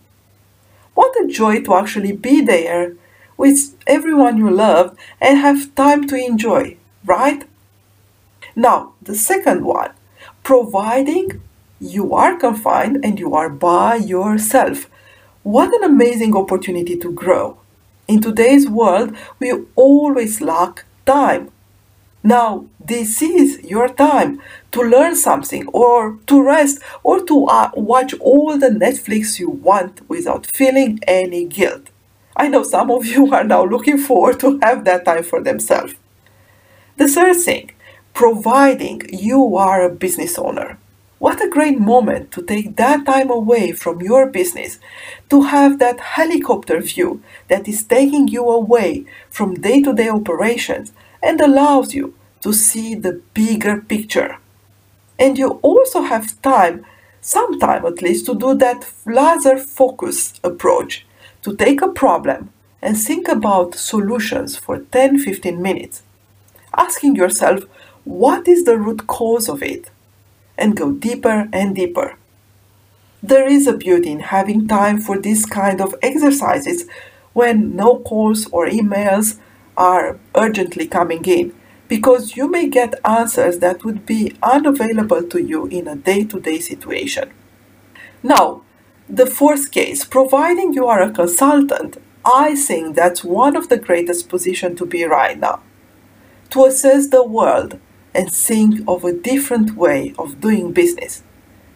What 0.96 1.14
a 1.22 1.28
joy 1.28 1.60
to 1.64 1.74
actually 1.74 2.12
be 2.12 2.40
there 2.40 2.94
with 3.36 3.76
everyone 3.86 4.38
you 4.38 4.50
love 4.50 4.96
and 5.20 5.36
have 5.36 5.74
time 5.74 6.06
to 6.06 6.16
enjoy, 6.16 6.78
right? 7.04 7.44
Now, 8.56 8.94
the 9.02 9.14
second 9.14 9.66
one, 9.66 9.90
providing 10.42 11.42
you 11.78 12.14
are 12.14 12.38
confined 12.38 13.04
and 13.04 13.20
you 13.20 13.34
are 13.34 13.50
by 13.50 13.96
yourself. 13.96 14.88
What 15.42 15.74
an 15.74 15.84
amazing 15.84 16.34
opportunity 16.34 16.96
to 16.96 17.12
grow. 17.12 17.58
In 18.08 18.22
today's 18.22 18.66
world, 18.66 19.14
we 19.38 19.52
always 19.74 20.40
lack 20.40 20.86
time. 21.04 21.50
Now, 22.26 22.66
this 22.84 23.22
is 23.22 23.62
your 23.62 23.86
time 23.86 24.42
to 24.72 24.82
learn 24.82 25.14
something 25.14 25.68
or 25.68 26.18
to 26.26 26.42
rest 26.42 26.82
or 27.04 27.24
to 27.24 27.46
uh, 27.46 27.70
watch 27.76 28.14
all 28.14 28.58
the 28.58 28.66
Netflix 28.66 29.38
you 29.38 29.48
want 29.48 30.00
without 30.08 30.48
feeling 30.52 30.98
any 31.06 31.44
guilt. 31.44 31.90
I 32.36 32.48
know 32.48 32.64
some 32.64 32.90
of 32.90 33.06
you 33.06 33.32
are 33.32 33.44
now 33.44 33.64
looking 33.64 33.96
forward 33.96 34.40
to 34.40 34.58
have 34.60 34.84
that 34.86 35.04
time 35.04 35.22
for 35.22 35.40
themselves. 35.40 35.94
The 36.96 37.06
third 37.06 37.36
thing, 37.36 37.70
providing 38.12 39.02
you 39.08 39.56
are 39.56 39.84
a 39.84 39.94
business 39.94 40.36
owner. 40.36 40.78
What 41.20 41.40
a 41.40 41.48
great 41.48 41.78
moment 41.78 42.32
to 42.32 42.42
take 42.42 42.74
that 42.74 43.06
time 43.06 43.30
away 43.30 43.70
from 43.70 44.02
your 44.02 44.26
business, 44.26 44.80
to 45.30 45.42
have 45.42 45.78
that 45.78 46.00
helicopter 46.00 46.80
view 46.80 47.22
that 47.46 47.68
is 47.68 47.84
taking 47.84 48.26
you 48.26 48.50
away 48.50 49.06
from 49.30 49.54
day 49.54 49.80
to 49.82 49.94
day 49.94 50.08
operations 50.08 50.92
and 51.22 51.40
allows 51.40 51.94
you 51.94 52.14
to 52.40 52.52
see 52.52 52.94
the 52.94 53.20
bigger 53.34 53.80
picture. 53.80 54.38
And 55.18 55.38
you 55.38 55.58
also 55.62 56.02
have 56.02 56.40
time, 56.42 56.84
some 57.20 57.58
time 57.58 57.84
at 57.86 58.02
least, 58.02 58.26
to 58.26 58.34
do 58.34 58.54
that 58.54 58.90
laser 59.06 59.58
focus 59.58 60.34
approach, 60.44 61.06
to 61.42 61.56
take 61.56 61.82
a 61.82 61.88
problem 61.88 62.50
and 62.82 62.96
think 62.96 63.28
about 63.28 63.74
solutions 63.74 64.56
for 64.56 64.78
10 64.78 65.18
15 65.18 65.60
minutes, 65.60 66.02
asking 66.76 67.16
yourself 67.16 67.64
what 68.04 68.46
is 68.46 68.64
the 68.64 68.78
root 68.78 69.06
cause 69.06 69.48
of 69.48 69.62
it, 69.62 69.90
and 70.56 70.76
go 70.76 70.92
deeper 70.92 71.48
and 71.52 71.74
deeper. 71.74 72.16
There 73.22 73.48
is 73.48 73.66
a 73.66 73.76
beauty 73.76 74.12
in 74.12 74.20
having 74.20 74.68
time 74.68 75.00
for 75.00 75.18
this 75.18 75.46
kind 75.46 75.80
of 75.80 75.94
exercises 76.02 76.84
when 77.32 77.74
no 77.74 77.98
calls 77.98 78.46
or 78.52 78.68
emails 78.68 79.38
are 79.76 80.18
urgently 80.34 80.86
coming 80.86 81.24
in 81.24 81.54
because 81.88 82.36
you 82.36 82.50
may 82.50 82.68
get 82.68 82.94
answers 83.04 83.58
that 83.58 83.84
would 83.84 84.04
be 84.06 84.36
unavailable 84.42 85.22
to 85.22 85.42
you 85.42 85.66
in 85.66 85.86
a 85.86 85.96
day 85.96 86.24
to 86.24 86.40
day 86.40 86.58
situation. 86.58 87.30
Now, 88.22 88.62
the 89.08 89.26
fourth 89.26 89.70
case, 89.70 90.04
providing 90.04 90.72
you 90.72 90.86
are 90.86 91.00
a 91.00 91.12
consultant, 91.12 91.98
I 92.24 92.56
think 92.56 92.96
that's 92.96 93.22
one 93.22 93.54
of 93.54 93.68
the 93.68 93.78
greatest 93.78 94.28
positions 94.28 94.78
to 94.78 94.86
be 94.86 95.04
right 95.04 95.38
now. 95.38 95.62
To 96.50 96.64
assess 96.64 97.08
the 97.08 97.24
world 97.24 97.78
and 98.14 98.32
think 98.32 98.80
of 98.88 99.04
a 99.04 99.12
different 99.12 99.76
way 99.76 100.14
of 100.18 100.40
doing 100.40 100.72
business. 100.72 101.22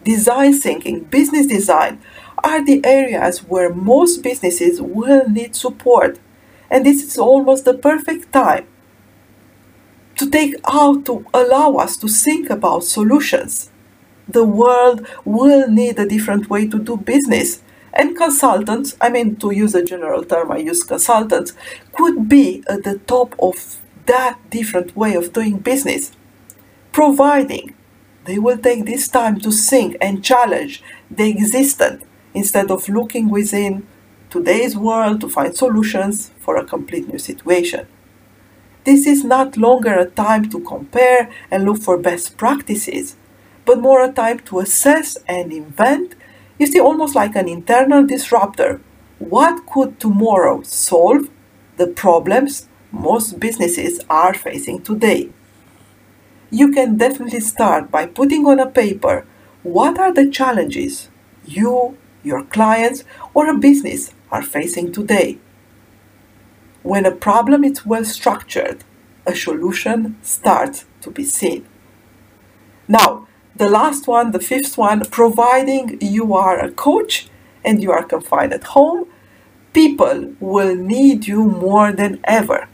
Design 0.03 0.53
thinking, 0.53 1.01
business 1.05 1.45
design 1.45 2.01
are 2.43 2.65
the 2.65 2.83
areas 2.83 3.43
where 3.43 3.73
most 3.73 4.23
businesses 4.23 4.81
will 4.81 5.29
need 5.29 5.55
support, 5.55 6.19
and 6.71 6.85
this 6.85 7.03
is 7.03 7.17
almost 7.17 7.65
the 7.65 7.73
perfect 7.73 8.31
time 8.31 8.65
to 10.15 10.29
take 10.29 10.55
out 10.65 11.05
to 11.05 11.25
allow 11.33 11.75
us 11.75 11.97
to 11.97 12.07
think 12.07 12.49
about 12.49 12.83
solutions. 12.83 13.69
The 14.27 14.45
world 14.45 15.05
will 15.25 15.67
need 15.67 15.99
a 15.99 16.07
different 16.07 16.49
way 16.49 16.67
to 16.67 16.79
do 16.79 16.95
business. 16.95 17.61
And 17.93 18.15
consultants, 18.15 18.95
I 19.01 19.09
mean, 19.09 19.35
to 19.37 19.51
use 19.51 19.75
a 19.75 19.83
general 19.83 20.23
term, 20.23 20.51
I 20.51 20.57
use 20.57 20.83
consultants, 20.83 21.53
could 21.91 22.29
be 22.29 22.63
at 22.69 22.83
the 22.83 22.99
top 22.99 23.35
of 23.39 23.81
that 24.05 24.39
different 24.49 24.95
way 24.95 25.15
of 25.15 25.33
doing 25.33 25.57
business, 25.57 26.11
providing 26.93 27.75
they 28.25 28.39
will 28.39 28.57
take 28.57 28.85
this 28.85 29.07
time 29.07 29.39
to 29.41 29.51
think 29.51 29.97
and 29.99 30.23
challenge 30.23 30.81
the 31.09 31.29
existent 31.29 32.03
instead 32.33 32.71
of 32.71 32.87
looking 32.87 33.29
within 33.29 33.85
today's 34.31 34.77
world 34.77 35.19
to 35.19 35.29
find 35.29 35.55
solutions 35.55 36.31
for 36.39 36.55
a 36.55 36.63
complete 36.63 37.07
new 37.07 37.19
situation. 37.19 37.85
This 38.85 39.05
is 39.05 39.25
not 39.25 39.57
longer 39.57 39.93
a 39.93 40.09
time 40.09 40.49
to 40.49 40.59
compare 40.61 41.29
and 41.51 41.65
look 41.65 41.81
for 41.81 41.97
best 41.97 42.37
practices, 42.37 43.17
but 43.65 43.79
more 43.79 44.01
a 44.01 44.11
time 44.11 44.39
to 44.39 44.59
assess 44.59 45.17
and 45.27 45.51
invent. 45.51 46.15
You 46.57 46.65
see, 46.65 46.79
almost 46.79 47.13
like 47.13 47.35
an 47.35 47.49
internal 47.49 48.07
disruptor. 48.07 48.81
What 49.19 49.65
could 49.67 49.99
tomorrow 49.99 50.63
solve 50.63 51.29
the 51.75 51.87
problems 51.87 52.69
most 52.91 53.39
businesses 53.39 53.99
are 54.09 54.33
facing 54.33 54.81
today? 54.81 55.29
You 56.49 56.71
can 56.71 56.97
definitely 56.97 57.41
start 57.41 57.91
by 57.91 58.05
putting 58.05 58.45
on 58.47 58.59
a 58.59 58.65
paper 58.65 59.25
what 59.63 59.99
are 59.99 60.13
the 60.13 60.29
challenges 60.29 61.09
you, 61.45 61.97
your 62.23 62.43
clients, 62.45 63.03
or 63.33 63.47
a 63.47 63.57
business 63.57 64.11
are 64.31 64.43
facing 64.43 64.91
today 64.91 65.39
when 66.83 67.05
a 67.05 67.11
problem 67.11 67.63
is 67.63 67.85
well 67.85 68.03
structured, 68.03 68.83
a 69.25 69.35
solution 69.35 70.17
starts 70.21 70.85
to 71.01 71.11
be 71.11 71.23
seen. 71.23 71.65
Now, 72.87 73.27
the 73.55 73.69
last 73.69 74.07
one, 74.07 74.31
the 74.31 74.39
fifth 74.39 74.77
one, 74.77 75.01
providing 75.11 75.99
you 76.01 76.33
are 76.33 76.59
a 76.59 76.71
coach 76.71 77.29
and 77.63 77.83
you 77.83 77.91
are 77.91 78.03
confined 78.03 78.53
at 78.53 78.63
home, 78.63 79.05
people 79.73 80.33
will 80.39 80.75
need 80.75 81.27
you 81.27 81.43
more 81.43 81.91
than 81.91 82.19
ever. 82.23 82.67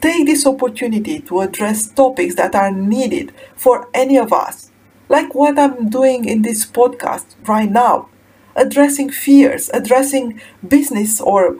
Take 0.00 0.26
this 0.26 0.46
opportunity 0.46 1.20
to 1.20 1.40
address 1.40 1.88
topics 1.88 2.36
that 2.36 2.54
are 2.54 2.70
needed 2.70 3.32
for 3.54 3.88
any 3.92 4.16
of 4.16 4.32
us, 4.32 4.70
like 5.08 5.34
what 5.34 5.58
I'm 5.58 5.90
doing 5.90 6.24
in 6.24 6.42
this 6.42 6.64
podcast 6.64 7.26
right 7.46 7.70
now, 7.70 8.08
addressing 8.56 9.10
fears, 9.10 9.70
addressing 9.72 10.40
business 10.66 11.20
or 11.20 11.58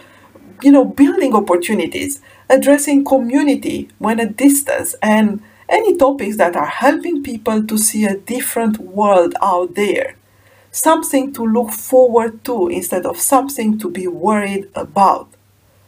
you 0.62 0.72
know, 0.72 0.84
building 0.84 1.34
opportunities, 1.34 2.20
addressing 2.48 3.04
community 3.04 3.88
when 3.98 4.20
at 4.20 4.36
distance, 4.36 4.94
and 5.02 5.42
any 5.68 5.96
topics 5.96 6.36
that 6.36 6.56
are 6.56 6.66
helping 6.66 7.22
people 7.22 7.64
to 7.66 7.76
see 7.76 8.04
a 8.04 8.16
different 8.16 8.78
world 8.78 9.34
out 9.42 9.74
there. 9.74 10.16
Something 10.70 11.32
to 11.32 11.42
look 11.42 11.70
forward 11.70 12.44
to 12.44 12.68
instead 12.68 13.06
of 13.06 13.18
something 13.18 13.78
to 13.78 13.90
be 13.90 14.06
worried 14.06 14.68
about. 14.74 15.28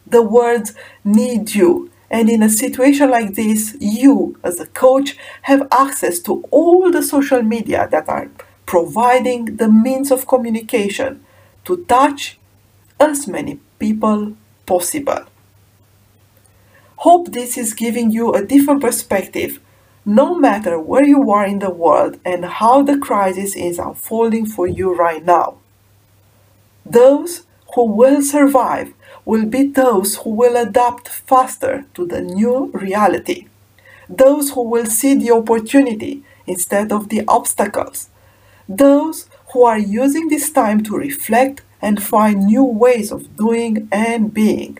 The 0.05 0.23
words 0.23 0.73
need 1.03 1.53
you. 1.53 1.91
And 2.09 2.27
in 2.27 2.41
a 2.41 2.49
situation 2.49 3.11
like 3.11 3.35
this, 3.35 3.77
you, 3.79 4.37
as 4.43 4.59
a 4.59 4.65
coach, 4.65 5.15
have 5.43 5.67
access 5.71 6.19
to 6.21 6.43
all 6.49 6.91
the 6.91 7.03
social 7.03 7.43
media 7.43 7.87
that 7.91 8.09
are 8.09 8.31
providing 8.69 9.57
the 9.57 9.67
means 9.67 10.11
of 10.11 10.27
communication 10.27 11.25
to 11.65 11.83
touch 11.85 12.37
as 12.99 13.27
many 13.27 13.59
people 13.79 14.33
possible. 14.67 15.23
Hope 16.97 17.31
this 17.31 17.57
is 17.57 17.73
giving 17.73 18.11
you 18.11 18.31
a 18.31 18.45
different 18.45 18.81
perspective 18.81 19.59
no 20.05 20.35
matter 20.35 20.79
where 20.79 21.03
you 21.03 21.31
are 21.31 21.47
in 21.47 21.57
the 21.57 21.71
world 21.71 22.19
and 22.23 22.45
how 22.45 22.83
the 22.83 22.99
crisis 22.99 23.55
is 23.55 23.79
unfolding 23.79 24.45
for 24.45 24.67
you 24.67 24.95
right 24.95 25.25
now. 25.25 25.57
Those 26.85 27.47
who 27.73 27.85
will 27.85 28.21
survive 28.21 28.93
will 29.25 29.47
be 29.47 29.63
those 29.63 30.17
who 30.17 30.29
will 30.29 30.55
adapt 30.55 31.09
faster 31.09 31.85
to 31.95 32.05
the 32.05 32.21
new 32.21 32.67
reality. 32.67 33.47
Those 34.07 34.51
who 34.51 34.61
will 34.61 34.85
see 34.85 35.15
the 35.15 35.31
opportunity 35.31 36.23
instead 36.45 36.91
of 36.91 37.09
the 37.09 37.23
obstacles. 37.27 38.09
Those 38.69 39.27
who 39.51 39.63
are 39.63 39.79
using 39.79 40.27
this 40.27 40.51
time 40.51 40.83
to 40.83 40.95
reflect 40.95 41.63
and 41.81 42.03
find 42.03 42.45
new 42.45 42.63
ways 42.63 43.11
of 43.11 43.35
doing 43.35 43.87
and 43.91 44.31
being. 44.31 44.77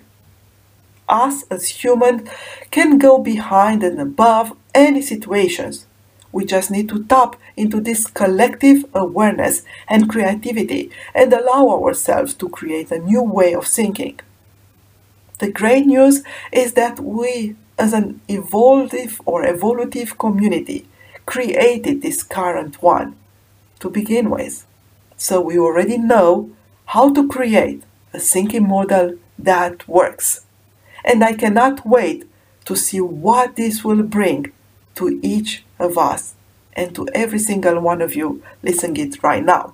Us 1.07 1.43
as 1.49 1.83
humans 1.83 2.29
can 2.69 2.99
go 2.99 3.17
behind 3.17 3.83
and 3.83 3.99
above 3.99 4.55
any 4.75 5.01
situations. 5.01 5.87
We 6.31 6.45
just 6.45 6.69
need 6.69 6.87
to 6.89 7.03
tap 7.05 7.35
into 7.57 7.81
this 7.81 8.05
collective 8.05 8.85
awareness 8.93 9.63
and 9.87 10.07
creativity 10.07 10.91
and 11.15 11.33
allow 11.33 11.69
ourselves 11.69 12.35
to 12.35 12.49
create 12.49 12.91
a 12.91 12.99
new 12.99 13.23
way 13.23 13.55
of 13.55 13.65
thinking. 13.65 14.19
The 15.39 15.51
great 15.51 15.87
news 15.87 16.21
is 16.51 16.73
that 16.73 16.99
we, 16.99 17.55
as 17.79 17.93
an 17.93 18.21
evolutive 18.29 19.19
or 19.25 19.43
evolutive 19.45 20.19
community, 20.19 20.87
created 21.25 22.03
this 22.03 22.21
current 22.21 22.83
one 22.83 23.15
to 23.79 23.89
begin 23.89 24.29
with. 24.29 24.65
So 25.17 25.41
we 25.41 25.57
already 25.57 25.97
know 25.97 26.51
how 26.85 27.13
to 27.13 27.27
create 27.27 27.83
a 28.13 28.19
thinking 28.19 28.67
model 28.67 29.17
that 29.37 29.87
works. 29.87 30.45
And 31.03 31.23
I 31.23 31.33
cannot 31.33 31.85
wait 31.85 32.29
to 32.65 32.75
see 32.75 33.01
what 33.01 33.55
this 33.55 33.83
will 33.83 34.03
bring 34.03 34.51
to 34.95 35.19
each 35.23 35.63
of 35.79 35.97
us 35.97 36.35
and 36.73 36.93
to 36.95 37.07
every 37.13 37.39
single 37.39 37.79
one 37.79 38.01
of 38.01 38.15
you 38.15 38.43
listening 38.63 39.07
it 39.07 39.23
right 39.23 39.43
now. 39.43 39.73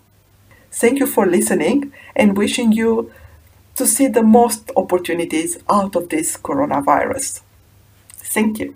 Thank 0.71 0.99
you 0.99 1.07
for 1.07 1.25
listening 1.25 1.93
and 2.15 2.37
wishing 2.37 2.71
you 2.71 3.11
to 3.75 3.85
see 3.85 4.07
the 4.07 4.23
most 4.23 4.71
opportunities 4.75 5.57
out 5.69 5.95
of 5.95 6.09
this 6.09 6.37
coronavirus. 6.37 7.41
Thank 8.09 8.59
you. 8.59 8.75